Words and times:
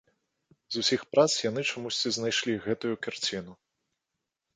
З 0.75 0.79
усіх 0.85 1.01
прац 1.15 1.27
яны 1.49 1.61
чамусьці 1.71 2.13
знайшлі 2.17 2.55
гэтую 2.65 2.95
карціну. 3.09 3.53